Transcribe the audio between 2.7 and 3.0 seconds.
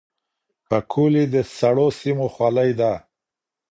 ده.